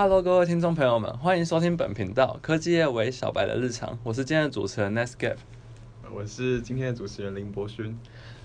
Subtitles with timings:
[0.00, 5.38] Hello，各位听众朋友们，欢迎收听本频道科技业为小白的日常，我是今天的主持人 Netscape。
[6.14, 7.98] 我是今天的主持人林博勋。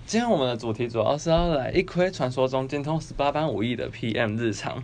[0.04, 4.82] 今天我们的主题主要是要来一窥传说中精通十八般武艺的 PM 日常。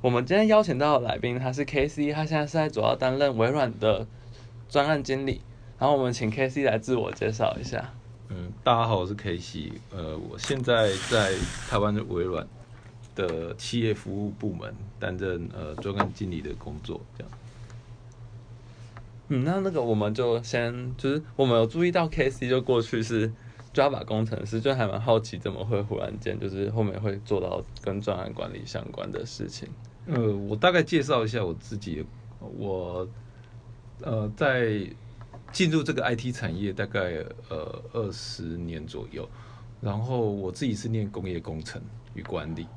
[0.00, 4.08] 我们今天邀请到的来宾，他是 KC，他现在是在主要担任微软的
[4.68, 5.40] 专案经理。
[5.78, 7.92] 然后我们请 KC 来自我介绍一下。
[8.30, 11.32] 嗯，大家好，我是 KC，呃，我现在在
[11.70, 12.44] 台湾的微软
[13.16, 17.32] 的企业服务部门担任呃专案经理的工作，这样。
[19.28, 23.28] 嗯，那那个我们就先就是我们有注意到 KC 就过去是
[23.74, 29.68] Java 工程师，就还蛮好奇怎么会忽然间就是后面会做到跟专案管理相关的事情。
[30.06, 32.06] 呃，我大概介绍一下我自己，
[32.38, 33.08] 我
[34.02, 34.86] 呃在
[35.50, 39.28] 进入这个 IT 产业大概呃二十年左右，
[39.80, 41.82] 然后我自己是念工业工程
[42.14, 42.68] 与管理，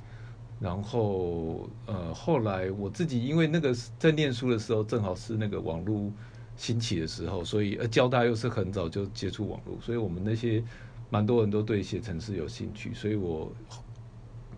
[0.59, 6.11] 然后呃后来我自己因为那个在念书的时候正好是那个网络
[6.57, 10.63] 兴起的时候，所以呃交大又是很早就接触网络，所以我们那些
[11.09, 13.51] 蛮多人都对写程式有兴趣，所以我。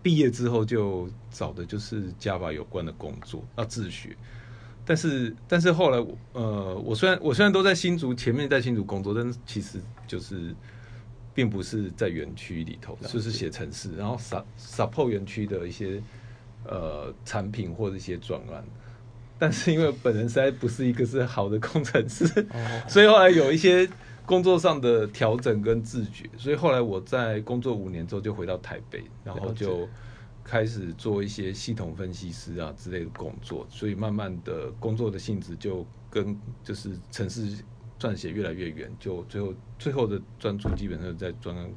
[0.03, 4.17] 毕业之后就找的就是 Java 有关的工作，要自学。
[4.83, 10.55] 但是，但是后来，呃，我虽然我虽然都在新竹前面在新竹工作，但是其实就是
[11.33, 14.17] 并不是在园区里头，就是写城市，然后
[14.57, 16.01] support 园区的一些
[16.65, 18.63] 呃产品或者一些专案。
[19.37, 22.25] 但是因为本人实在不是一个是好的工程师，
[22.87, 23.89] 所以后来有一些。
[24.23, 29.89] 工作上的调整跟自觉，所以后来我在工作五年之后就回到台北，然后就
[30.41, 37.57] 开始做一些系统分析师啊之类的工作，所以慢慢的工作的性质就跟就是城市
[38.01, 41.69] 撰写越来越远，就最后最后的专注基本上在专案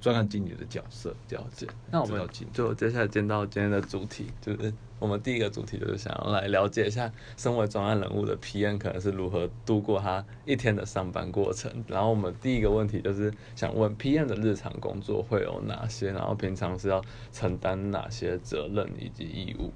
[0.00, 1.66] 专案经理的角色这样子。
[1.90, 4.72] 那我们就接下来见到今天的主题就是。
[5.00, 11.72] 我们第一个主题就是想要来了解一下，身为专案人物的 PM 可能是如何度过他一天的上班过程。
[11.88, 17.02] 然后我们第一个问题就是想问 PM 的日常工作会有哪些，然后平常是要
[17.32, 19.72] 承担哪些责任以及义务。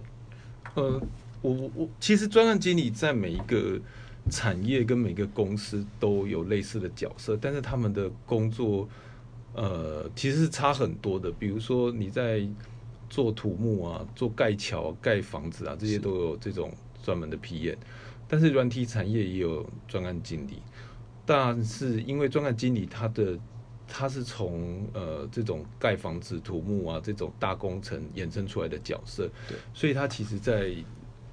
[0.74, 1.00] 呃，
[1.40, 3.80] 我我我其实专案经理在每一个
[4.30, 8.88] 产业跟每个公司都有类似的角色，但是他们的工作
[9.54, 11.30] 呃其实是差很多的。
[11.30, 12.46] 比如说你在
[13.10, 17.76] 做土木啊，做盖桥、盖房子啊，这些都有这种专门的批验。
[18.26, 20.62] 但是软体产业也有专案经理，
[21.26, 23.38] 但是因为专案经理他的
[23.86, 30.74] 他是从呃这种盖房子、土木啊这种大工程衍生出来的角色，对，所以他其实在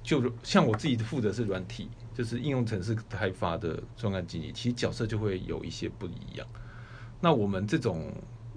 [0.02, 6.46] 就像我自己负责是软体，就是应用程式开发的专案经理，其实角色就会有一些不一样。
[7.20, 8.12] 那我们这种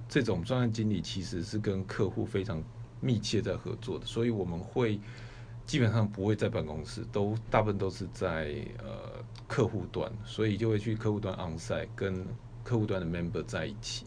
[0.08, 2.64] 这种专案经理其实是跟客户非常。
[3.02, 5.00] 密切在合作的，所以我们会
[5.66, 12.26] 基本上不会在办公室，都大部分都是在呃客户端，所以就会去客户端 onsite 跟
[12.64, 14.06] 客户端的 member 在一起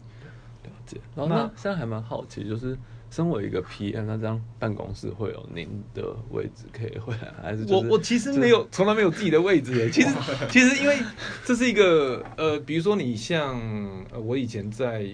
[0.63, 0.99] 了解。
[1.15, 2.77] 然后呢，现在还蛮好奇，就是
[3.09, 9.89] 身为一个 PM，那这样办公室会有您的位置可以回来，还是我我其实没有，从来没有自己的位置诶。
[9.91, 10.09] 其实
[10.49, 10.97] 其实因为
[11.43, 13.59] 这是一个呃，比如说你像
[14.11, 15.09] 呃我以前在。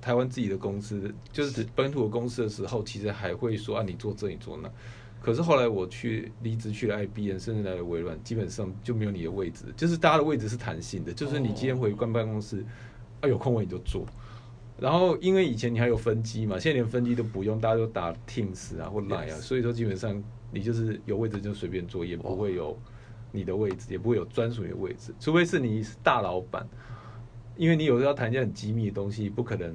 [0.00, 4.70] 台湾自己的公司就是本土的公司的时候，其实还会说啊，你做这，你做那。
[5.20, 12.64] 可是后来我去离职去了 IBM，甚至来了微软，基本上就没有你的位置，就是大家的位置是弹性的，就是你今天回关办公室，
[13.20, 14.06] 啊有空位你就做。
[14.80, 20.22] 然后因为以前你还有分机嘛，现在连分机都不用，大家都打 Teams 啊或 Line 啊，所以说基本上
[20.52, 22.78] 你就是有位置就随便坐，也不会有
[23.32, 26.66] 你的位置，也不会有专属的位置，除非是你是大老板。
[27.56, 29.74] 因为你有时候要谈一些很机密的东西，不可能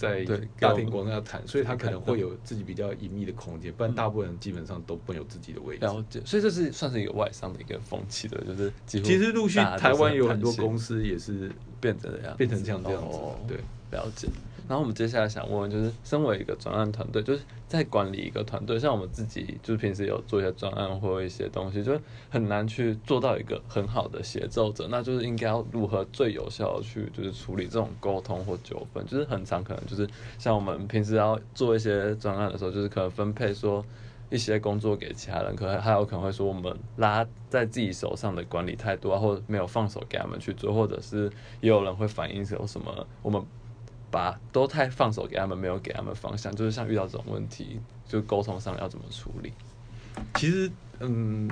[0.00, 0.24] 在
[0.58, 5.84] 大庭广众要谈，所以他可能会有自己比较隐秘的空间，不然大部分人基本上都不有自己的位置。
[5.84, 13.18] 了解，所以这是算是一个外商的一个风气的，就是其实陆续台湾有很多公司也是变成这样，变成像这样子。
[13.46, 13.58] 对，
[13.90, 14.26] 了解。
[14.70, 30.08] 然后我们接下来想问，就是身为一个专案团队，就是在管理一个团队，像我们自己，就是平时有做一些专案或一些东西，就很难去做到一个很好的协奏者，那就是应该要如何最有效的去就是处理这种沟通或纠纷，就是很常可能就是
[30.38, 33.84] 像我们平时要做一些专案的时候，就是可能分配说
[34.30, 41.28] 一些工作给其他人，可能还有可能会说我们拉在自己手上的管理太多，或者没有放手给他们去做，或者是
[41.60, 43.44] 也有人会反映有什么我们。
[44.10, 49.52] 把都太放手给他们，没有给他们方向，就是像遇到这种问题，就沟通上要怎么处理？
[50.34, 51.48] 其实，嗯，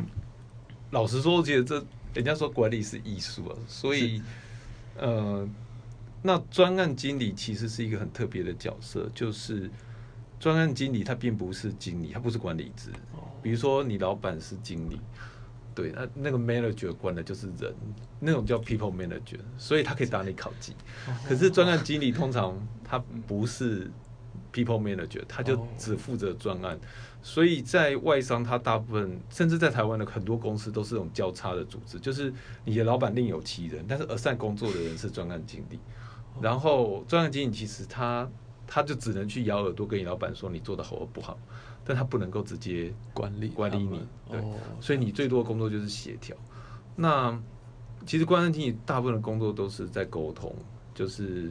[0.91, 1.85] 老实说，我觉得这
[2.15, 4.21] 人家说管理是艺术啊，所以，
[4.97, 5.49] 呃，
[6.23, 9.71] 那专案经理其实是一个很特别的角色，就是
[10.41, 12.91] 专案经理他并不是经理，他不是管理职。
[13.41, 15.01] 比如说你老板是经理，
[15.79, 17.73] 对，那那个 manager 管的就是人，
[18.19, 20.75] 那种叫 people manager，所以他可以打你考绩。
[21.25, 22.99] 可是专案经理通常他
[23.29, 23.89] 不是
[24.53, 26.77] people manager，他就只负责专案。
[27.23, 32.33] 所以在外商，他大部分甚至在台湾的很多公司都是这种交叉的组织，就是
[32.65, 35.79] 你的老板另有其人，但是而善工作的人是专案经理。
[36.43, 38.29] 然后专案经理其实他
[38.67, 41.39] 他就只能去咬耳朵跟你老板说你做的好或不好，
[41.89, 44.07] 但他不能够直接管理管理你。
[44.31, 46.37] 对，哦所以你最多的工作就是协调。
[46.95, 47.37] 那
[48.05, 50.55] 其实专案经理大部分的工作都是在沟通，
[50.95, 51.51] 就是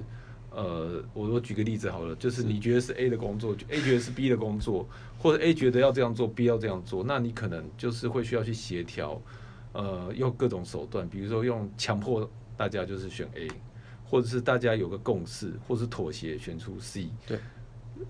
[0.51, 4.88] 呃，我我举个例子好了，就是你觉得是 A 的工作，A 觉得是 B 的工作，
[5.18, 9.19] 或者 A 觉得要这样做，B 要这样做，那你可能就是会需要去协调，
[9.74, 13.48] 呃，用各种手段，比如说用强迫大家就是选 A，
[14.06, 17.39] 或者是大家有个共识，或是妥协选出 C，对，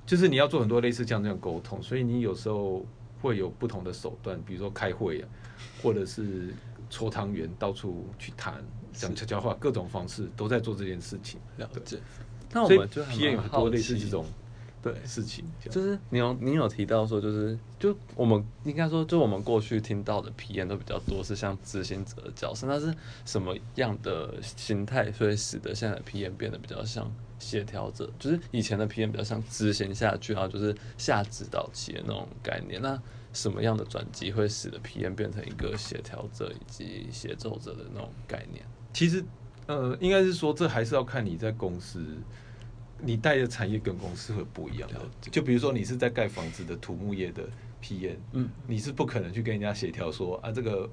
[0.06, 2.86] 就是你要做很多类似这样这样沟通，所以你有时候
[3.22, 5.30] 会有不同的手段，比如说开会啊，
[5.82, 6.54] 或者是
[6.90, 8.64] 搓汤圆，到处去谈，
[8.94, 11.40] 讲悄悄话，各种方式都在做这件事情。
[11.58, 11.98] 了解。
[12.54, 14.26] 那我们就还 P N 有蛮好很多类似这种
[14.82, 22.96] 对事情，就是你有你有提到说，就是就我们应该说，就我们过去听到的 PM 都比较多是像执行者的角色，那是
[23.26, 28.10] 什么样的心态，所以使得现在的 PM 变得比较像协调者？
[28.20, 32.82] 就是以前的 PM 比较像执行下去，啊就是下指导期的那种概念。
[32.82, 33.02] 那
[33.34, 38.66] 什么样的转机会使得 PM 变成一个协调者以及协奏者的那种概念？
[38.94, 39.24] 其实
[39.68, 42.04] 呃，应该是说这还是要看你在公司。
[43.00, 45.00] 你带的产业跟公司会不一样的
[45.30, 47.44] 就比如说你是在盖房子的土木业的
[47.80, 50.90] PM，嗯，你是不可能去跟人家协调说啊，这个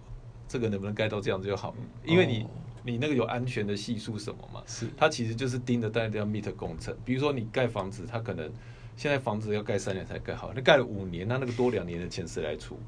[0.47, 1.75] 这个能不能盖到这样子就好，
[2.05, 2.51] 因为你、哦
[2.87, 6.95] 你那个有安全的系数什么嘛，是它其实就是盯着大家要 meet 工程。
[7.05, 8.53] 比如说你盖房子，它可能
[8.95, 12.79] 现在房子要盖三年才盖好，那盖了五年，那那个多两年的钱谁来出？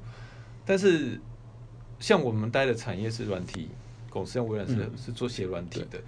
[0.67, 1.19] 但是
[1.99, 3.71] 像我们待的产业是软体
[4.11, 5.99] 公司，像微软是、嗯是做写软体的，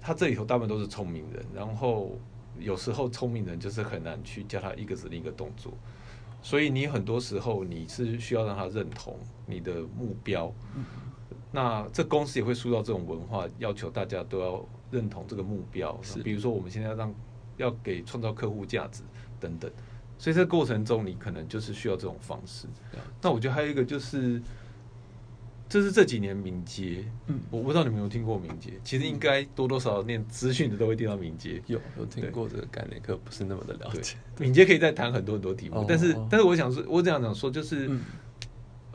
[0.00, 2.18] 它这里头大部分都是聪明人，然后
[2.58, 5.72] 有时候聪明人就是很难去叫他一个指令一个动作，
[6.42, 10.52] 所以你很多时候你是需要让他认同你的目标。
[11.50, 15.98] 那这公司也会塑造这种文化，要求大家都要认同这个目标。
[16.02, 17.14] 是比如说我们现在要让
[17.56, 19.02] 要给创造客户价值
[19.40, 19.70] 等等，
[20.18, 22.66] 所以这个过程中你可能就是需要这种方式。
[23.22, 24.42] 那我觉得还有一个就是，
[25.70, 31.62] 这是这几年敏捷，嗯我不知道你们有没有听过敏捷，其实应该多多少少念资讯的都会听到敏捷。
[31.66, 37.88] 有有听对过这个概念，可不是那么的了解。，敏捷可以再谈很多很多题目，哦但是哦但是我想说，我这样讲说就是。
[37.88, 38.02] 嗯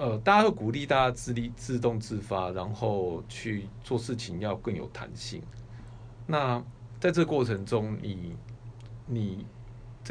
[0.03, 5.41] 呃，大家会鼓励大家自立、自动自发，然后去做事情要更有弹性。
[6.27, 6.61] 那
[6.99, 8.35] 在这个过程中你，
[9.07, 9.45] 你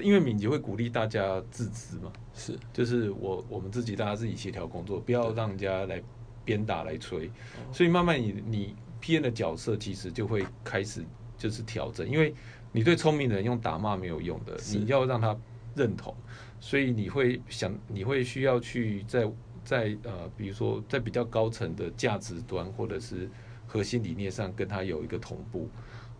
[0.01, 6.03] 因为敏捷会鼓励大家自知嘛，是就是我我们自己大家自己协调工作，不要让人家来
[6.43, 7.27] 鞭打来催。
[7.27, 7.31] 哦
[7.71, 11.05] 所以慢慢你你 P N 的角色其实就会开始
[11.37, 12.35] 就是调整，因为
[12.73, 15.37] 你对聪明人用打骂没有用的，你要让他
[15.77, 16.17] 认同，
[16.61, 19.31] 所以你会想你会需要去在
[19.65, 23.29] 在呃，比如说在比较高层的价值端或者是
[23.67, 25.69] 核心理念上跟他有一个同步，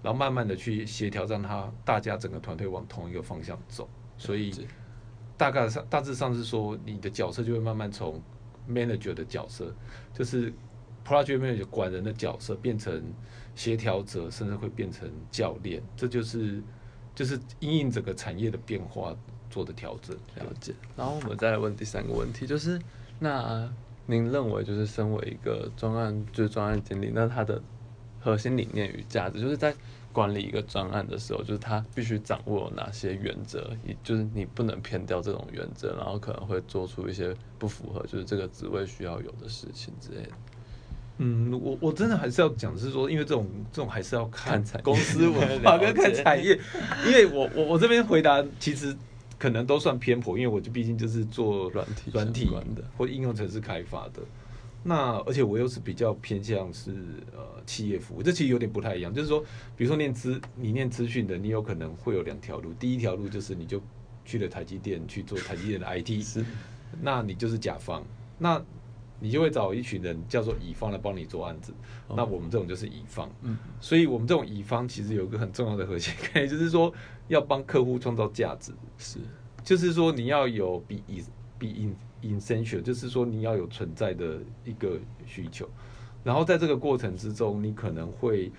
[0.03, 3.89] 然后慢慢的去协调，让他大家整个团队往同一个方向走。
[4.17, 4.67] 所以
[5.37, 8.21] 大概上大致上是说，你的角色就会慢慢从
[8.69, 9.75] manager 的角色，
[10.15, 10.53] 就是
[11.05, 13.03] project manager 管人的角色，变成
[13.57, 15.83] 协调者，甚至会变成教练。
[15.97, 16.63] 这就是
[17.15, 19.15] 就是因应整个产业的变化
[19.51, 20.17] 做的调整。
[20.37, 20.73] 了解。
[20.97, 22.81] 然后我们再来问第三个问题，就是
[23.23, 23.73] 那
[24.07, 27.63] 您认为就是身为一个专案就是专案经理，那他的
[28.21, 29.73] 核心理念与价值，就是在
[30.13, 40.33] 管理一个专案的时候，就是他必须掌握哪些原则，也就是你不能偏掉这种原则，然后可能会做出一些不符合就是这个职位需要有的事情之类的。
[41.19, 46.59] 嗯，我我真的还是要讲，是说，因为这种这种还是要看公司文化跟看产业，
[47.07, 48.97] 因为我我我这边回答其实
[49.43, 52.45] 可能都算偏颇，因为我就毕竟就是做软体软体
[52.77, 54.23] 的或应用程式开发的。
[54.85, 56.93] 那而且我又是比较偏向是
[57.33, 59.13] 呃企业服务，这其实有点不太一样。
[59.13, 59.41] 就是说，
[59.77, 62.73] 比如说念资你念资讯的，你有可能会有两条路。
[62.75, 63.83] 第一条路就是你就
[64.25, 66.45] 去了台积电去做台积电的 IT，是
[67.01, 68.05] 那你就是甲方，
[68.39, 68.63] 那
[69.23, 71.73] 你就会找一群人叫做乙方来帮你做案子。
[72.09, 72.15] 哦。
[72.17, 73.57] 那我们这种就是乙方，嗯。
[73.81, 76.93] 所以我们这种乙方其实有一个很重要的核心概念，就是说
[77.29, 79.19] 要帮客户创造价值，是。
[79.63, 81.89] 就是说你要有比 is 比
[82.23, 85.69] in essential，就是说你要有存在的一个需求，
[86.25, 88.51] 然后在这个过程之中，你可能会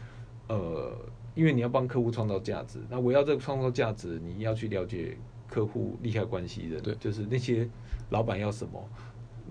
[0.48, 0.98] 呃，
[1.36, 5.18] 因为你要帮客户创造价值，那我要这个创造价值，你要去了解
[5.48, 6.96] 客户利害关系人，对。
[6.96, 7.68] 就是那些
[8.10, 8.90] 老板要什么，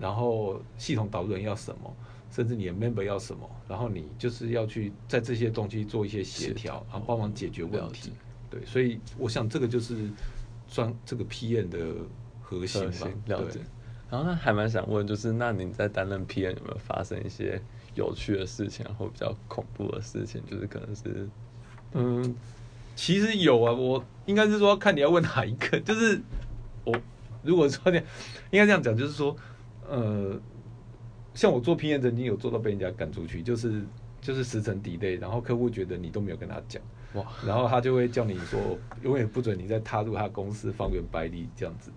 [0.03, 1.95] 然后系统导入人要什么，
[2.29, 8.11] 甚至你的 member 要什么，然后你就是要去在这些东西做一些协协调调，然后帮忙解决问题。
[8.49, 10.09] 对，所以我想这个就是
[10.67, 11.79] 专这个 PM 的
[12.41, 13.07] 核心吧。
[13.27, 13.59] 了对解。
[14.11, 17.61] 然后呢，还蛮想问，就是那你在担任 PM 有没有发生一些
[17.95, 20.43] 有趣的事情啊，或比较恐怖的事情？
[20.45, 21.29] 就是可能是
[21.93, 22.35] 嗯，
[22.93, 26.21] 其实有啊，我应该是说看你要问哪一个，就是
[26.83, 26.93] 我
[27.41, 28.05] 如果说这样，
[28.51, 29.35] 应该这样讲，就是说，
[29.89, 30.39] 呃，
[31.33, 33.83] 像我做平面曾经有做到被人家赶出去，就是
[34.21, 36.81] 就是时程 delay，然后客户觉得你都没有跟他讲，
[37.13, 38.59] 哇，然后他就会叫你说
[39.01, 41.91] 永远不准你再踏入他公司方圆百里这样子。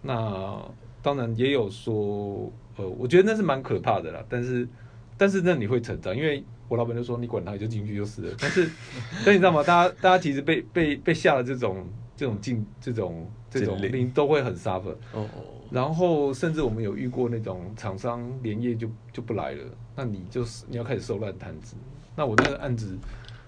[0.00, 0.60] 那
[1.02, 4.68] 当然也有说，呃，我觉得那是蛮可怕的啦，但是
[5.16, 8.36] 但是那你会成长，因为我老板就说你管他，你就进去就是了。
[8.38, 8.68] 但是
[9.26, 9.62] 但你知道吗？
[9.62, 11.86] 大家大家其实被被被下了这种
[12.18, 14.96] 这种禁这种这种禁令令都会很 suffer。
[15.12, 15.24] 哦，
[15.70, 21.76] 然后甚至我们有遇过那种厂商连夜就就不来了，那你就是你要开始收烂摊子。
[22.16, 22.98] 那我那个案子，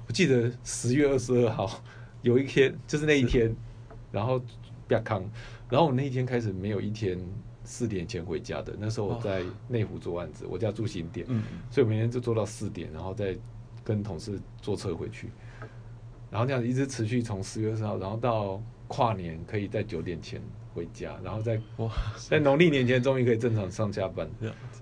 [0.06, 1.82] 我记得十月二十二号
[2.22, 3.52] 有一天，就是那一天，
[4.12, 4.40] 然后
[4.90, 5.28] 亚康，
[5.68, 7.18] 然后我那一天开始没有一天
[7.64, 8.72] 四点前回家的。
[8.78, 13.36] 那时候我在内湖做案子，我家住新店，嗯，所以我每天就做到四点，然后再
[13.82, 15.30] 跟同事坐车回去，
[16.30, 20.40] 然后这样一直持续从十月二十号，然后到跨年可以在九点前
[20.72, 21.90] 回家，然后再哇，
[22.28, 24.28] 在农历年前终于可以正常上下班，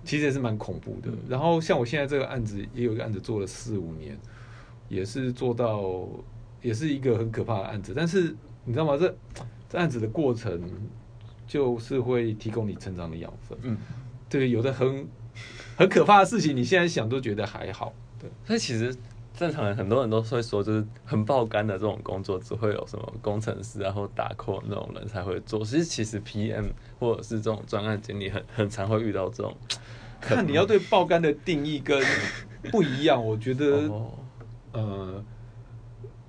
[0.03, 1.17] 其实也是蛮恐怖的嗯。
[1.27, 4.17] 然后像我现在这个案子，也有一个案子做了四五年，
[4.87, 6.07] 也是做到，
[6.61, 7.93] 也是一个很可怕的案子。
[7.95, 8.97] 但是你知道吗？
[8.97, 9.17] 这
[9.67, 10.61] 这案子的过程
[11.47, 13.57] 就是会提供你成长的养分。
[13.63, 13.77] 嗯，
[14.29, 15.07] 对，有的很
[15.75, 17.93] 很可怕的事情，你现在想都觉得还好。
[18.19, 18.95] 对，那其实
[19.39, 25.63] 正常人很多人都会说，就是很爆肝的这种工作，只会有什么工程师啊或打 call 那种人才会做。
[25.63, 26.65] 其实其实 PM
[26.99, 29.55] 或者是这种专案经理很很常会遇到这种。
[30.19, 32.03] 看你要对爆肝的定义跟
[32.69, 33.87] 不一样，我觉得。
[33.87, 34.11] 哦，
[34.73, 35.23] 呃，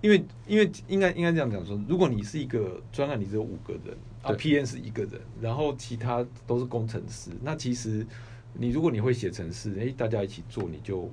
[0.00, 8.06] 因为因为应该应该这样讲说，如果你是一个专案，你只有五个人啊，PM 是一个人，然后其他都是工程师，那其实
[8.54, 11.10] 你如果你会写程式，诶，大家一起做，你就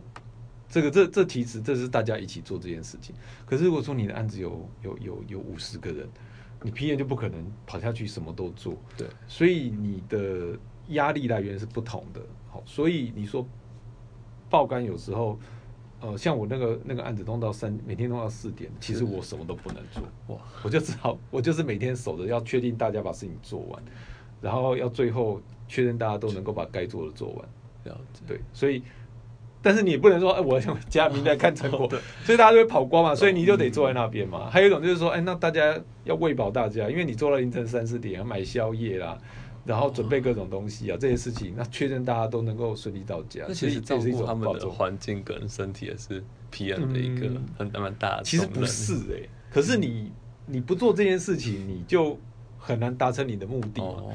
[0.70, 3.16] 这个这这其实这是大家一起做这件事情。
[3.46, 6.08] 可是如果说你的案子有有有有五十个人，
[6.62, 10.58] 你 PM 就不可能跑下去什么都做，对，所以你的
[10.90, 12.22] 压力来源是不同的。
[12.50, 13.48] 好，所以你说
[14.50, 15.40] 爆肝有时候，
[16.02, 20.04] 呃，像我那个那个案子弄到三，每天弄到四点，其实我什么都不能做，
[20.36, 23.82] 哇， 我就只好我就是每天守着，要确定大家把事情做完，
[24.42, 27.50] 然后要最后确认大家都能够把该做的做完。
[27.86, 28.22] 了解。
[28.28, 28.84] 对，所以。
[29.68, 31.90] 但是你也不能说，哎，我想加名来看成果，
[32.24, 34.50] 所以大家就会跑光嘛，所以你就得坐在那边嘛。
[34.50, 39.18] 还有一种就是说，哎，那大家要喂饱大家，因为你做到凌晨三四点，要买宵夜啦，
[39.66, 43.44] 然后准备各种东西啊，这些事情，那确认大家都能够顺利到家。
[43.46, 48.24] 那其实照一他们的环境跟身体也是 PM 的一个嗯很蛮大的。
[48.24, 50.14] 其实不是哎、可是你
[50.46, 52.18] 你不做这件事情，你就
[52.58, 53.88] 很难达成你的目的嘛。
[53.98, 54.14] 哦，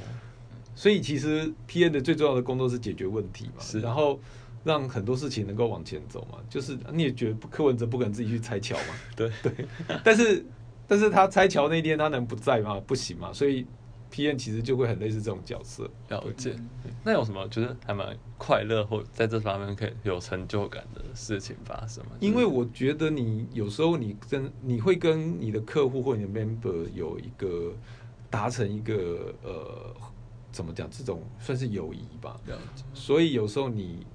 [0.75, 4.19] 所以其实 PM 的最重要的工作是解决问题嘛，是然后
[4.65, 6.39] 让很多事情能够往前走嘛。
[6.49, 9.53] 就是你也觉得柯文哲不可能自己去拆桥嘛， 对对，
[10.05, 10.45] 但是
[10.87, 12.81] 但是他拆桥那天他能不在吗？
[12.87, 13.67] 不行嘛，所以
[14.11, 15.89] P N 其实就会很类似这种角色。
[16.09, 16.55] 了解。
[17.03, 22.13] 那有什么就是还蛮快乐或在这方面可以有成就感的事情发生吗？
[22.21, 27.73] 因为我觉得你有时候你跟你会跟你的客户或你的 member 有一个
[28.31, 29.95] 达成一个呃
[30.53, 32.39] 怎么讲，这种算是友谊吧。
[32.47, 34.07] 了解，所以有时候你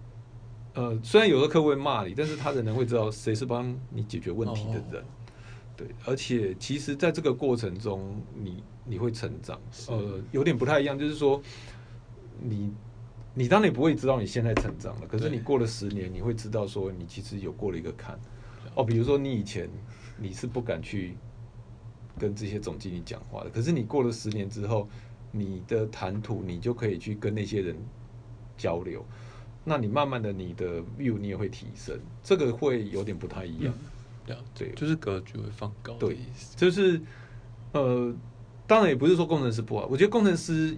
[0.78, 5.04] 呃虽然有的客户会骂你，但是他仍然会知道谁是帮你解决问题的人。
[5.76, 11.42] 对，而且其实在这个过程中，你你会成长，呃，有点不太一样，就是说
[12.40, 12.72] 你。
[13.40, 18.20] 你当然也不会知道你现在成长了，可是你过了十年，你会知道说你其实有过了一个坎。
[18.74, 19.70] 哦，比如说你以前
[20.18, 21.16] 你是不敢去
[22.18, 24.90] 跟这些总经理讲话的，可是你过了十年之后，
[25.32, 27.78] 你的谈吐你就可以去跟那些人
[28.58, 29.06] 交流，
[29.70, 33.74] 那你慢慢的你的 view 你也会提升，这个会有点不太一样。
[34.56, 36.18] 对就是格局会放高对。
[36.56, 37.02] 就是
[37.74, 38.14] 呃，
[38.66, 40.76] 当然也不是说工程师不好，我觉得工程师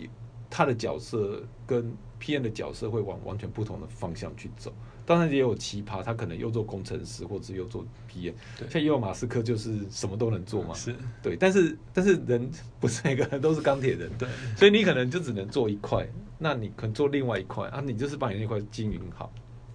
[0.50, 4.74] 他的角色跟 PM 的角色会往完全不同的方向去走。
[5.06, 8.34] 当然也有奇葩，他可能又做工程师，或者又做 PM。
[8.58, 10.74] 对像伊隆马斯克就是什么都能做嘛。
[10.76, 16.08] 是，对，但是但是人不是每个人都是钢铁人，对，所以你可能就只能做一块，
[16.40, 19.32] 那你可能做另外一块啊，你就是把你那块经营好。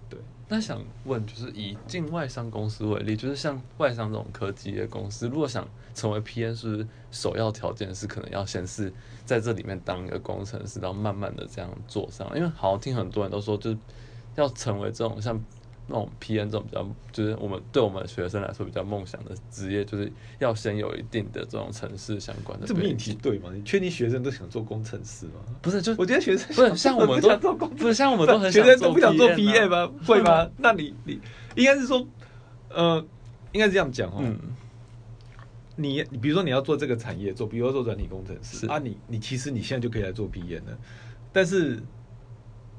[0.09, 0.19] 对，
[0.49, 8.91] 那想问，就是以境外商公司为例，就是像外商这种科技的公司，如果想成为 PM，是不是首要条件是可能要先是
[9.25, 12.29] 在这里面当一个工程师，然后慢慢的这样做上？
[12.35, 13.77] 因为好像听很多人都说，就是
[14.35, 15.39] 要成为这种像。
[15.87, 22.65] 那种 PM 这种比较，就是我们对我们学生来说比较梦想的职业，就是要先有一定的这种城市相关的。
[22.65, 23.51] 这命题对吗？
[23.53, 25.33] 你确定学生都想做工程师吗？
[25.61, 29.91] 不是，就我觉得学生不是像我们都不是像我们都很学生都不想做 PM 吗？
[30.07, 30.49] 会吗？
[30.57, 31.21] 那你你
[31.55, 32.07] 应该是说，
[32.69, 33.05] 呃，
[33.51, 34.23] 应该是这样讲哦。
[35.75, 40.77] 你你比如说你要做这个产业，做比如说做软体工程师啊，你你其实你现在就可以来做 PM 了，
[41.31, 41.79] 但是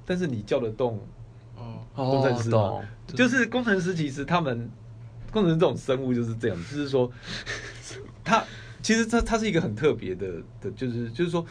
[0.04, 0.98] 但是你叫得动。
[1.94, 4.70] 工程师哦，就是工程师，其实他们
[5.32, 7.10] 工程师这种生物就是这样，就是说，
[8.22, 8.44] 他
[8.82, 11.44] 其实他他是一个很特别的的，就是就是说，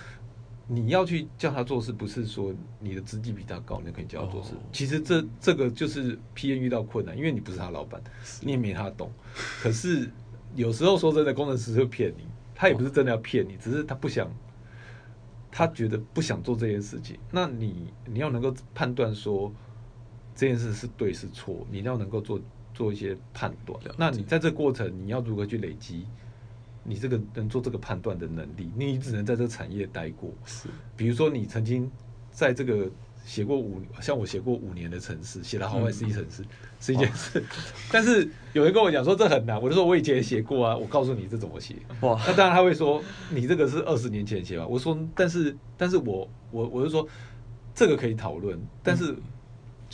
[0.68, 4.52] 你要去叫他做事，不是说你的资历比他高，你可以叫他做事。
[4.72, 8.02] 其实这这个就是 P N 遇到困难，因为你不是他老板，
[8.42, 9.12] 你也没他懂。
[9.62, 10.10] 可是
[10.56, 14.30] 有时候说真的，工程师会骗你，他也不是真的要骗你，只是他不想，
[15.52, 17.18] 他觉得不想做这件事情。
[17.32, 19.52] 那你你要能够判断说。
[20.36, 22.40] 这件事是对是错，你要能够做
[22.74, 23.80] 做一些判断。
[23.98, 26.06] 那你在这过程，你要如何去累积
[26.84, 28.70] 你这个能做这个判断的能力？
[28.76, 30.30] 你只能在这个产业待过。
[30.46, 31.90] 是，比如说你曾经
[32.32, 32.92] 在这个
[33.26, 36.44] 写过五，像我写过五年的城市，写的好坏是一城市
[36.82, 37.42] 是一件事。
[37.90, 41.78] 但是有人跟我讲说这很难，我就说我以前也写过啊，我告诉你这怎么写。
[42.02, 44.68] 哇，那当然他会说你这个是二十年前写吧？
[44.68, 47.08] 我说，但是但是我我我就说
[47.74, 49.16] 这个可以讨论，但是。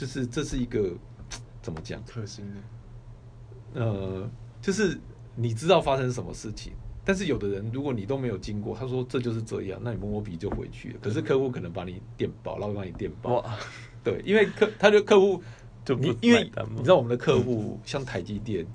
[0.02, 0.92] 就是这是一个
[1.62, 2.04] 怎么讲？
[2.08, 4.28] 可行的，呃，
[4.60, 5.00] 就是
[5.36, 6.74] 你知道发生什么事情，
[7.06, 10.96] 但是有的人如果你都没有经过，他说这就是这样，那你摸摸鼻就回去了。
[11.00, 13.46] 可是客户可能把你电爆，然后把你电爆。
[14.04, 15.40] 对，因为客他的客户
[15.86, 18.66] 就你因为你知道我们的客户像台积电，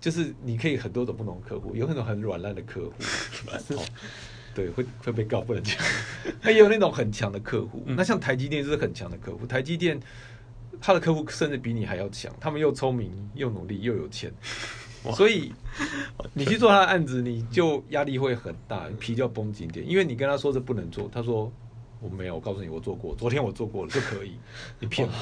[0.00, 2.92] 就是你可以很多种不同客户，有那种很软烂的客户，
[4.54, 5.76] 对，会会被告不能讲。
[6.40, 10.00] 他也有那种很强的客户，那像台积电是很强的客户，台积电。
[10.82, 14.32] 他的客户甚至比你还要强，他们又聪明又努力又有钱，
[15.14, 15.52] 所以
[16.34, 19.88] 你去做他的案子，你就压力会很大，皮就要绷紧点。
[19.88, 21.50] 因为你跟他说这不能做，他说
[22.00, 24.36] 我没有，我告诉你我做过，昨天我做过了就可以，
[24.80, 25.14] 你骗我，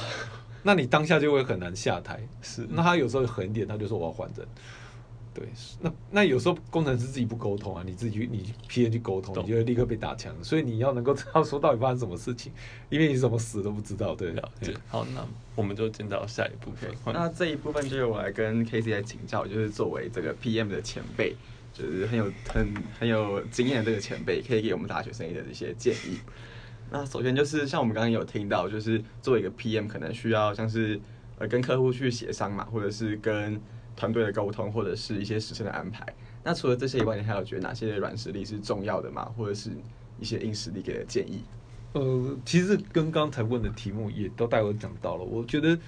[0.62, 2.26] 那你当下就会很难下台。
[2.40, 4.48] 是，那他有时候狠一点，他就说我要还人。
[5.32, 5.48] 对，
[5.80, 10.34] 那那有时候工程师自己不沟通啊，你自己去你 P N 去沟通，你就会立刻被打枪。
[10.42, 12.52] 所以你要能够知道说到底发生什么事情，
[12.88, 14.14] 因为你怎么死都不知道。
[14.14, 14.74] 对，对。
[14.88, 16.90] 好，那我们就进到下一部分。
[17.14, 21.36] 那这一部分就是我来跟 K C 来请教，就是作为这个 P M 的前辈，
[21.72, 26.18] 就是很有很很有经验的这个前辈，可以给我们大学生一的一些建议。
[26.90, 31.00] 那首先就是像我们刚刚有听到，就是作为一个 P M，可能需要像是
[31.38, 33.60] 呃跟客户去协商嘛，或者是跟
[33.96, 36.06] 团队的沟通或者是一些时程的安排。
[36.42, 39.24] 那除了这些以外，你还有觉得哪些软实力是重要的吗？
[39.36, 39.70] 或者是
[40.18, 41.42] 一些硬实力给的建议？
[41.92, 45.24] 呃，其实跟刚才问的题目也都带我讲到了。
[45.24, 45.78] 我觉得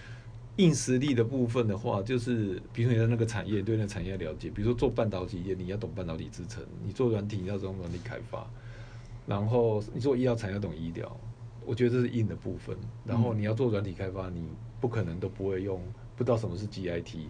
[0.56, 8.40] 硬实力的部分的话，就是比如说你在那个产业对那个产业了解，比如说做半导体业，你要懂半导体制成；你做软体，你要懂软体开发；
[9.26, 11.16] 然后你做医药产业，懂医疗。
[11.64, 12.76] 我觉得这是硬的部分。
[13.06, 14.44] 然后你要做软体开发，你
[14.80, 15.80] 不可能都不会用，
[16.16, 17.28] 不知道什么是 GIT。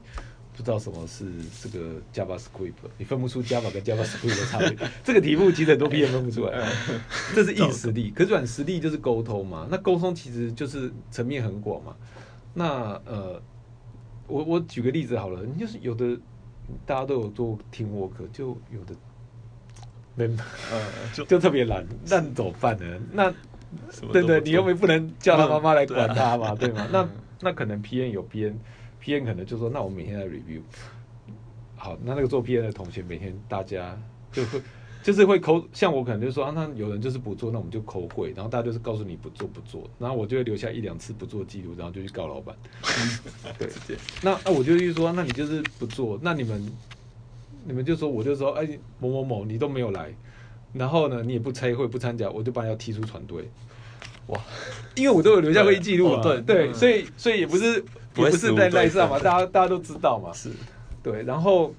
[0.55, 1.25] 不知道什么是
[1.63, 4.77] 这个 JavaScript，你分不出 Java 跟 JavaScript 的差别。
[5.03, 6.71] 这个题目其实很多 P M 分不出来，
[7.35, 8.11] 这是硬实力。
[8.11, 9.67] 可是软实力就是沟通嘛。
[9.71, 11.97] 那沟通其实就是层面很广嘛。
[12.53, 13.41] 那呃，
[14.27, 16.19] 我我举个例子好了，你就是有的
[16.85, 18.95] 大家都有做 team work，就有的
[20.15, 20.27] 没
[20.71, 20.83] 呃
[21.15, 22.85] 就 就特别懒，那怎么办呢？
[23.11, 23.33] 那
[24.13, 26.87] 对对，你又没不能叫他妈妈来管他嘛，对吗？
[26.93, 27.09] 那
[27.41, 28.61] 那可能 P N 有 P N。
[29.03, 30.61] P N 可能就说，那我每天在 review，
[31.75, 34.63] 好，那那个做 P N 的同学每天大家就会
[35.03, 42.55] 就是会抠，像我可能就说啊，那有人就是不做，那我们就抠会，然后大家就是告诉你不做不做，然后我就会留下一两次不做记录，然后就去告老板。
[43.59, 43.69] 对，
[44.23, 46.73] 那那我就去说，那你就是不做，那你们
[47.65, 50.15] 你们就说，我就说，哎，某某某你都没有来，
[50.73, 53.51] 然后呢你也不参会不参加，我就把你要踢出团队。
[54.29, 54.41] 哇，
[54.95, 57.85] 因为我都有留下会议记录啊，对对，所以所以也不是。
[58.15, 60.31] 也不是在赖上嘛，大家大家都知道嘛。
[60.35, 60.51] 是，
[61.03, 61.23] 对。
[61.23, 61.75] 然后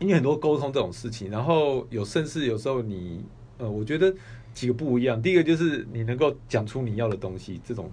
[0.00, 3.24] 因为很多沟通这种事情，然后有甚至有时候你
[3.58, 4.12] 呃，我觉得
[4.52, 5.22] 几个不一样。
[5.22, 7.88] 第一个就是你能够讲出你要的东西，这种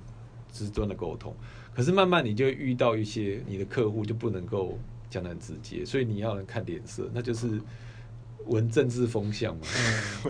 [0.51, 1.35] 直端的沟通。
[1.71, 4.75] 可是慢慢你就遇到一些你的客户就不能够
[5.07, 7.61] 讲的很直接，所以你要能看脸色，那就是
[8.47, 9.67] 闻政治风向嘛，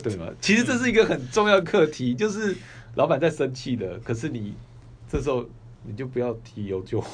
[0.03, 0.27] 对吗？
[0.41, 2.53] 其实这是一个很重要课题，就是
[2.95, 4.53] 老板在生气的，可是你
[5.09, 5.45] 这时候。
[5.83, 7.07] 你就不要提油救火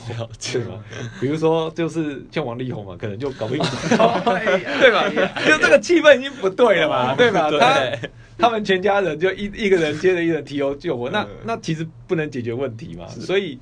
[0.51, 0.83] 对吗？
[1.21, 3.79] 比如说，就是像王力宏嘛，可能就搞不清楚，
[4.27, 5.07] 对吧？
[5.47, 7.49] 就这个气氛已经不对了嘛，对吧？
[7.49, 13.57] 他他们全家人就一一个人接着一个人提油救火，那嗯那其实不能解决问题嘛，所以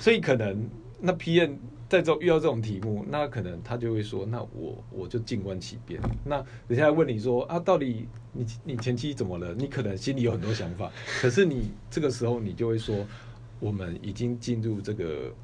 [0.00, 0.68] 所以可能
[0.98, 1.52] 那 PM
[1.90, 6.00] 在这遇到这种题目，那可能他就会说，那我我就静观其变。
[6.24, 6.36] 那
[6.68, 9.52] 人家问你说啊，到底你你前妻怎么了？
[9.54, 10.88] 你可能心里有很多想法，
[11.20, 13.04] 可是你这个时候你就会说，
[13.58, 15.34] 我们已经进入这个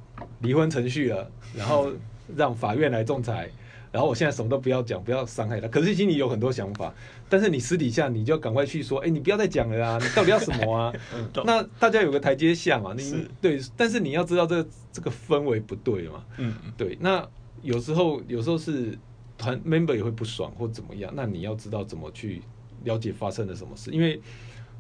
[0.41, 1.93] 离婚程序了，然后
[2.37, 3.51] 让法院来仲裁。
[3.97, 5.67] 然后我现在什么都不要讲，不要伤害他。
[5.69, 6.93] 可是心里有很多想法，
[7.31, 10.93] 但是你私底下你就要赶快去说，哎，你不要再讲了啊，你到底要什么啊？
[11.47, 16.99] 那大家有个台阶下嘛，你是对，但是你要知道这个这个氛围不对嘛，嗯，对。
[17.01, 17.27] 那
[17.63, 18.99] 有时候有时候是
[19.39, 22.43] 团 member 也会不爽或怎么样，那你要知道怎么去
[22.85, 24.21] 了解发生了什么事，因为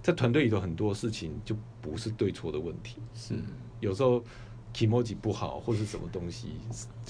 [0.02, 3.32] 在团队里头很多事情就不是对错的问题，是
[3.80, 4.22] 有时候
[4.76, 6.48] emoji 不好或是什么东西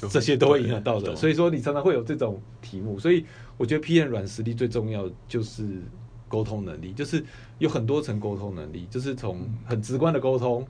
[0.09, 1.17] 这些都会影响到的。
[1.17, 3.25] 所以说你常常会有这种题目，所以
[3.57, 5.83] 我觉得 PM 软实力最重要就是
[6.29, 7.25] 沟通能力，就是
[7.59, 10.67] 有很多层沟通能力，就是从很直观的沟通。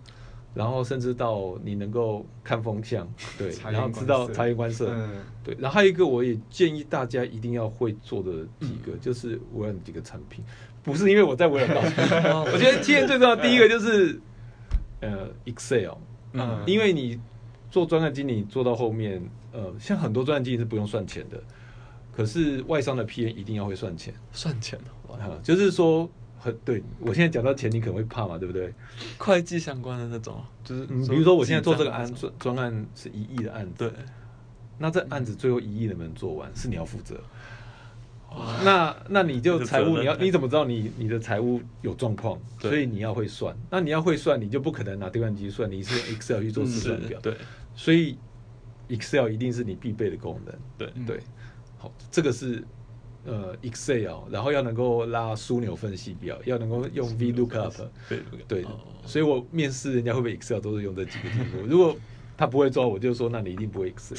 [0.54, 3.06] 然后甚至到你能够看风向，
[3.36, 10.42] 对，然后知道察言观色，嗯对，然后还有一个我也建议大家一定要会做的几个，就是微软几个产品，
[10.82, 11.76] 不是因为我在微软
[12.46, 14.18] 我觉得今天最重要的第一个就是
[15.00, 15.98] 呃 Excel，
[16.36, 16.62] 嗯。
[16.66, 17.18] 因为你
[17.70, 19.22] 做专案经理做到后面，
[19.52, 21.42] 呃，像很多专案经理是不用算钱的，
[22.12, 24.84] 可是外商的 P N 一定要会算钱，算钱的
[25.42, 28.72] 就是说很对我现在讲到钱，你可能会怕嘛，对不对？
[29.18, 33.92] 会计相关的那种，就是嗯，比如说我现在做这个案专专案是一亿的案子，对，
[34.78, 37.18] 那这案子最后一亿能不能做完，是你要负责。
[38.64, 42.38] 那那你就财务，你要你怎么知道你你的财务有状况？
[42.60, 43.56] 所以你要会算。
[43.70, 47.18] 那你要会算，你就不可能拿计算机算，你是用 Excel 去做试算表。
[47.20, 47.34] 对
[47.74, 48.18] 所以
[48.88, 50.54] Excel 一定是你必备的功能。
[50.76, 51.20] 对嗯对，
[51.78, 52.64] 好，这个是
[53.24, 57.88] 呃 Excel，然后要能够拉枢纽分析表，要能够用 VLOOKUP。
[58.46, 58.64] 对
[59.04, 61.66] 所以我面试人家会不会 Excel 都是用这几个题目。
[61.66, 61.96] 如果
[62.36, 64.18] 他不会做，我就说那你一定不会 Excel。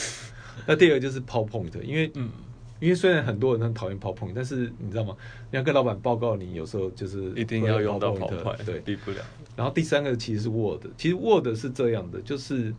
[0.65, 2.31] 那第二个就是 PowerPoint，因为嗯，
[2.79, 5.15] 因为虽然很多人很讨厌 PowerPoint，但是你知道吗？
[5.51, 8.79] 你要跟老板报告，你有时候就是一定要用到 PowerPoint，PowerPoint，对。
[8.81, 9.17] 避不了，
[9.55, 12.73] 然后第三个其实是 Word，其实 Word 是这样的，就是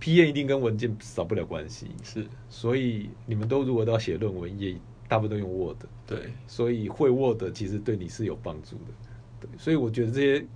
[0.00, 2.26] PA 一定跟文件少不了关系，是。
[2.50, 4.76] 所以你们都如果都要写论文，也
[5.08, 8.92] 大部分都用 Word，对，所以会 Word 其实对你是有帮助的，
[9.40, 10.46] 对，所以我觉得这些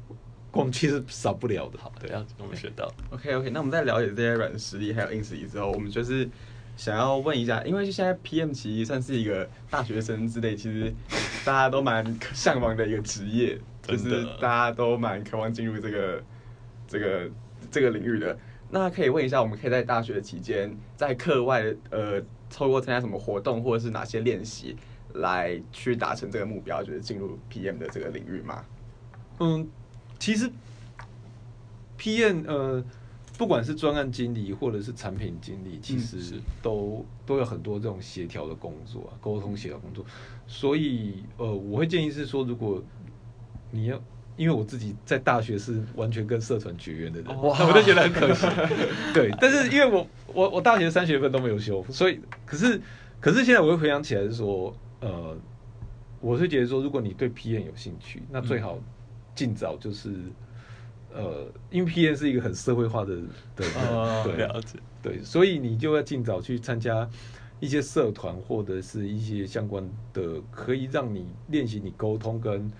[0.50, 1.78] 工具是少不了的。
[1.78, 6.28] 好对，要我们学到，OK OK，那我们在了解这些软实力还有硬实力之后，我们就是
[6.78, 10.94] 想要问一下，因为就现在 PM 其实算是一个大学生之类，其实
[11.44, 16.22] 大家都蛮向往的一个职业，就是大家都蛮渴望进入这个
[16.86, 17.30] 这个
[17.68, 18.38] 这个领域的。
[18.70, 24.76] 那可以问一下，我们可以在大学期间，在课外呃，透过参加什么活动或者是哪些练习，
[25.14, 28.64] 来去达成这个目标，就是进入 PM 的这个领域吗？
[29.40, 29.68] 嗯，
[30.20, 30.48] 其实
[31.98, 32.84] PM 呃，
[33.38, 40.04] 不管是专案经理或者是产品经理，其实是都、都有很多这种协调的工作啊，沟通协调工作。
[40.48, 42.82] 所以呃，我会建议是说，如果
[43.70, 44.02] 你要，
[44.36, 48.44] 因为我自己在大学是完全跟社团绝缘的人，哇那我就觉得很可惜。
[49.14, 52.80] 对，但是因为我我我大学三学分都没有修，所以可是
[53.20, 55.36] 可是现在我会回想起来是说，呃，
[56.20, 58.76] 我是觉得说，如果你对 PM 有兴趣，那最好
[59.36, 60.12] 尽早就是。
[61.14, 63.16] 呃，因为 PM 是一个很社会化的
[63.56, 63.66] 对，
[64.36, 67.08] 了解，对，所以你就要尽早去参加
[67.60, 72.70] 一些社团或者是一些相关的，可以让你练习你沟通跟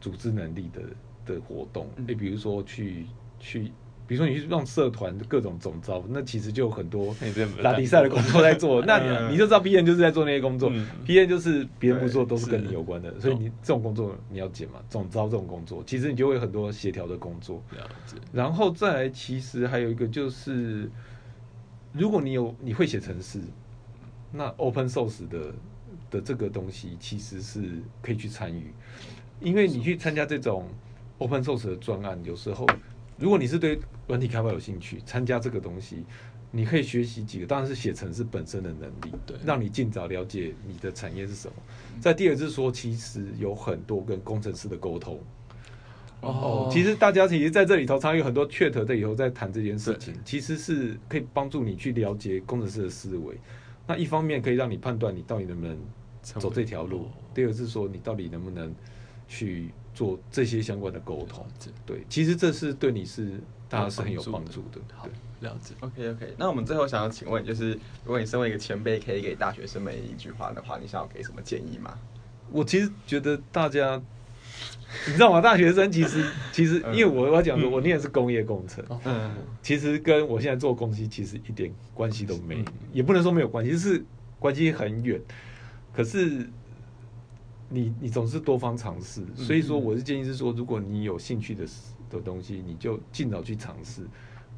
[0.00, 1.88] 组织能力的的活动。
[1.96, 3.06] 嗯诶、比如说去
[3.38, 3.72] 去，
[4.06, 7.14] 比如说你去让社团的各种总招，那其实就有很多
[7.60, 9.28] 拉迪赛的工作在做， 那嗯。
[9.28, 17.62] 你你就知道 P N 就是在做那些工作、嗯，P N 就是别人不做都是跟你有关的，所以你这种工作你要解嘛，总招这种工作，其实你就会有很多协调的工作。
[18.32, 20.90] 然后再来，其实还有一个就是，
[21.92, 23.40] 如果你有你会写程式，
[24.32, 25.54] 那 open source 的
[26.10, 28.72] 的这个东西其实是可以去参与，
[29.40, 30.68] 因为你去参加这种
[31.18, 32.66] open source 的专案，有时候
[33.18, 36.04] 如果你是对软体开发有兴趣，参加这个东西，
[36.50, 41.54] 你可以学习几个，当然是写程式本身的能力，对让你尽早了解你的产业是什么。
[42.00, 45.18] 再第二是说，其实有很多跟工程师的沟通。
[46.22, 53.36] 哦，其实大家其实在这里头，常有很多 chat 在里头在谈这件事情，其实是可以帮助你去了解工程师的思维。
[53.86, 55.78] 那一方面可以让你判断你到底能不能
[56.22, 58.74] 走这条路，第二是说你到底能不能
[59.28, 61.44] 去做这些相关的沟通。
[61.86, 64.78] 对，其实这是对你是大家是很有帮助的。
[64.94, 65.08] 好，
[65.40, 65.74] 了解。
[65.80, 67.72] OK OK，那我们最后想要请问，就是
[68.04, 71.98] 如果你身为一个前辈，可以给大学生们一句话的话，你想要给什么建议吗？
[72.52, 74.00] 我其实觉得大家，
[75.06, 75.40] 你知道吗？
[75.40, 84.04] 大学生其实 其实，嗯因为我我要讲说，我念的是工业工程，嗯，其实跟我现在做东西其实一点关系都没嗯，也不能说没有关系，就是
[84.38, 85.18] 关系很远。
[85.92, 86.46] 可是
[87.68, 91.64] 你你总是多方尝试，所以说我是建议是说，如果你有兴趣的
[92.10, 94.02] 的东西，你就尽早去尝试，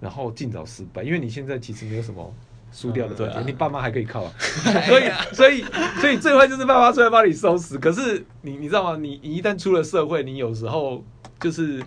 [0.00, 2.34] 然后尽早失败，因为你现在其实没有什么。
[2.70, 4.32] 输掉的东西，你爸妈还可以靠啊，
[4.84, 5.64] 所以所以
[6.02, 7.78] 所以最坏就是爸妈出来帮你收拾。
[7.78, 8.98] 可是你你知道吗？
[9.00, 11.02] 你你一旦出了社会，你有时候
[11.40, 11.82] 就是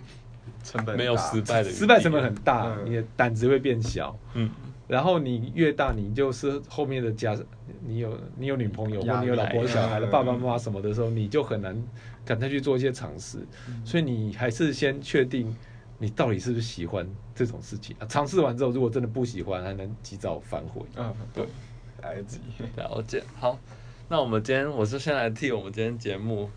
[0.64, 4.18] 成本没有大失败的失败成本很大，嗯你的胆子会变小。
[4.34, 4.50] 嗯，
[4.92, 7.34] 然后你越大，你就是后面的家，
[7.80, 11.74] 你有你有女朋友或你有老婆小孩了，嗯爸爸妈妈什么的时候，你就很难
[12.26, 13.38] 敢再去做一些尝试。
[13.86, 15.56] 所以你还是先确定
[15.96, 18.06] 你到底是不是喜欢这种事情啊。
[18.06, 20.82] 尝试完之后，如果真的不喜欢，还能及早反悔。
[20.94, 21.46] 嗯，对，
[22.02, 22.38] 来得及。
[22.76, 23.22] 了解。
[23.40, 23.58] 好，
[24.10, 26.50] 那我们今天我是先来替我们今天节目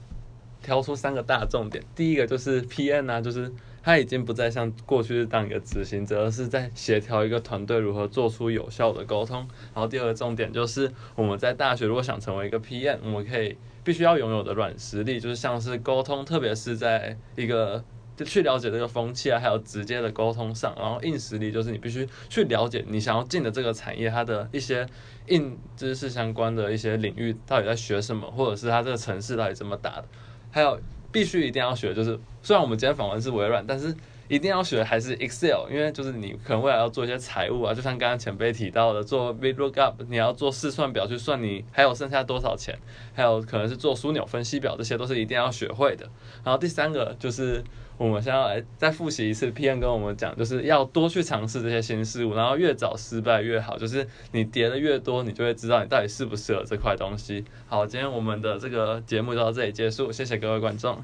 [0.61, 1.81] 挑出三个大重点。
[1.95, 3.49] 第一个就是 P N 啊，就是
[3.85, 9.47] 他已经不再像过去是当一个执行者，而是在协调一个团队如何做出有效的沟通。
[9.75, 17.85] 然后第二个重点就是我们在大学如果想成为一个 PM，我们可以必须要拥有的软实力，就是像是沟通，特别是在一个。
[18.17, 24.87] 就去了解这个风气啊，还有直接的沟通上，然后硬实力就是你必须去了解你想要进的这个产业，它的一些
[25.27, 30.05] 硬知识相关的一些领域到底在学什么，或者是它这个城市到底怎么打的，
[30.49, 30.79] 还有
[31.15, 33.95] 必须一定要学，就是虽然我们今天访问是微软，但是
[34.27, 42.77] 一定要学还是 Excel，因为就是你可能未来要做一些财务啊，就像刚刚前辈提到的，做 VLOOKUP，你要做试算表去算你还有剩下多少钱，
[43.13, 46.05] 还有可能是做枢纽分析表，这些都是一定要学会的。
[46.43, 47.63] 然后第三个就是
[47.97, 57.45] 我们现在要来再复习一次，P N 跟我们讲，就是要多去尝试这些新事物，然后越早失败越好，就是你跌的越多，你就会知道你到底适不适合这块东西。
[57.67, 61.01] 好，今天我们的这个节目就到这里结束，谢谢各位观众。